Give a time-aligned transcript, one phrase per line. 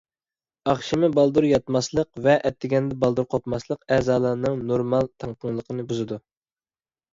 [0.71, 6.23] ئاخشىمى بالدۇر ياتماسلىق ۋە ئەتىگەندە بالدۇر قوپماسلىق ئەزالارنىڭ نورمال تەڭپۇڭلۇقىنى بۇزىدۇ.